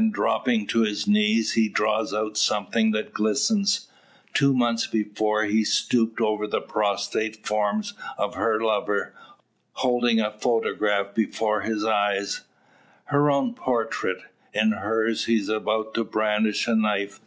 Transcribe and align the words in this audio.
Then 0.00 0.12
dropping 0.12 0.66
to 0.68 0.80
his 0.80 1.06
knees, 1.06 1.52
he 1.52 1.68
draws 1.68 2.14
out 2.14 2.38
something 2.38 2.92
that 2.92 3.12
glistens. 3.12 3.86
Two 4.32 4.54
months 4.54 4.86
before 4.86 5.44
he 5.44 5.62
stooped 5.62 6.22
over 6.22 6.46
the 6.46 6.62
prostrate 6.62 7.46
form 7.46 7.82
of 8.16 8.34
her 8.34 8.58
lover, 8.58 9.12
holding 9.72 10.18
a 10.18 10.30
photograph 10.30 11.14
before 11.14 11.60
his 11.60 11.84
eyes 11.84 12.40
her 13.12 13.30
own 13.30 13.52
portrait. 13.52 14.22
In 14.54 14.72
her's 14.72 15.26
he 15.26 15.36
is 15.38 15.50
about 15.50 15.92
to 15.92 16.04
brandish 16.04 16.66
a 16.66 16.74
knife! 16.74 17.20